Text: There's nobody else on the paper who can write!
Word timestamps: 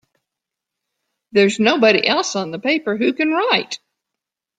There's 1.31 1.59
nobody 1.59 2.07
else 2.07 2.35
on 2.35 2.49
the 2.49 2.57
paper 2.57 2.97
who 2.97 3.13
can 3.13 3.29
write! 3.29 3.77